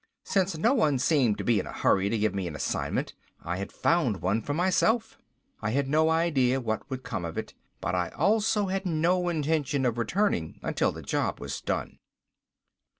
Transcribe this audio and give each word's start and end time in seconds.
Since 0.23 0.57
no 0.57 0.73
one 0.73 0.97
seemed 0.97 1.37
to 1.37 1.43
be 1.43 1.59
in 1.59 1.67
a 1.67 1.71
hurry 1.71 2.09
to 2.09 2.17
give 2.17 2.33
me 2.33 2.47
an 2.47 2.55
assignment 2.55 3.13
I 3.43 3.57
had 3.57 3.71
found 3.71 4.19
one 4.23 4.41
for 4.41 4.55
myself. 4.55 5.19
I 5.61 5.69
had 5.69 5.87
no 5.87 6.09
idea 6.09 6.57
of 6.57 6.65
what 6.65 6.89
would 6.89 7.03
come 7.03 7.23
if 7.23 7.37
it, 7.37 7.53
but 7.81 7.93
I 7.93 8.09
also 8.09 8.65
had 8.65 8.83
no 8.87 9.29
intention 9.29 9.85
of 9.85 9.99
returning 9.99 10.59
until 10.63 10.91
the 10.91 11.03
job 11.03 11.39
was 11.39 11.61
done. 11.61 11.99